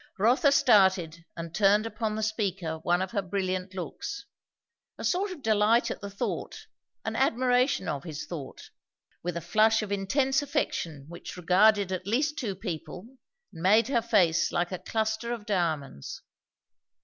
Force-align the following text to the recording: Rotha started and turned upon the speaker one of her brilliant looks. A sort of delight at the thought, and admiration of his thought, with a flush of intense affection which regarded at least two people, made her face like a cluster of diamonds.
Rotha 0.17 0.51
started 0.51 1.25
and 1.37 1.53
turned 1.53 1.85
upon 1.85 2.15
the 2.15 2.23
speaker 2.23 2.79
one 2.79 3.03
of 3.03 3.11
her 3.11 3.21
brilliant 3.21 3.75
looks. 3.75 4.25
A 4.97 5.03
sort 5.03 5.29
of 5.31 5.43
delight 5.43 5.91
at 5.91 6.01
the 6.01 6.09
thought, 6.09 6.65
and 7.05 7.15
admiration 7.15 7.87
of 7.87 8.03
his 8.03 8.25
thought, 8.25 8.71
with 9.21 9.37
a 9.37 9.41
flush 9.41 9.83
of 9.83 9.91
intense 9.91 10.41
affection 10.41 11.05
which 11.07 11.37
regarded 11.37 11.91
at 11.91 12.07
least 12.07 12.39
two 12.39 12.55
people, 12.55 13.09
made 13.53 13.89
her 13.89 14.01
face 14.01 14.51
like 14.51 14.71
a 14.71 14.79
cluster 14.79 15.31
of 15.31 15.45
diamonds. 15.45 16.23